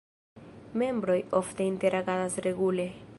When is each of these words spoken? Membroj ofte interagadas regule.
Membroj 0.83 1.19
ofte 1.41 1.69
interagadas 1.73 2.41
regule. 2.49 2.91